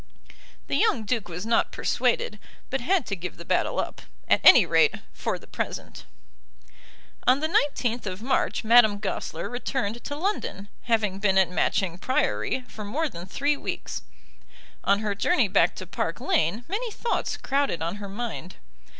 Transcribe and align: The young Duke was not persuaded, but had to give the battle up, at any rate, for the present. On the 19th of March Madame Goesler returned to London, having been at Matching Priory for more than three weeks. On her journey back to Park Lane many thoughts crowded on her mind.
The 0.65 0.77
young 0.77 1.03
Duke 1.03 1.27
was 1.27 1.45
not 1.45 1.71
persuaded, 1.71 2.39
but 2.71 2.81
had 2.81 3.05
to 3.05 3.15
give 3.15 3.37
the 3.37 3.45
battle 3.45 3.79
up, 3.79 4.01
at 4.27 4.41
any 4.43 4.65
rate, 4.65 4.95
for 5.13 5.37
the 5.37 5.45
present. 5.45 6.05
On 7.27 7.39
the 7.39 7.47
19th 7.47 8.07
of 8.07 8.23
March 8.23 8.63
Madame 8.63 8.97
Goesler 8.97 9.47
returned 9.47 10.03
to 10.05 10.15
London, 10.15 10.69
having 10.85 11.19
been 11.19 11.37
at 11.37 11.51
Matching 11.51 11.99
Priory 11.99 12.61
for 12.67 12.83
more 12.83 13.07
than 13.09 13.27
three 13.27 13.55
weeks. 13.55 14.01
On 14.83 15.01
her 15.01 15.13
journey 15.13 15.47
back 15.47 15.75
to 15.75 15.85
Park 15.85 16.19
Lane 16.19 16.65
many 16.67 16.89
thoughts 16.89 17.37
crowded 17.37 17.83
on 17.83 17.97
her 17.97 18.09
mind. 18.09 18.55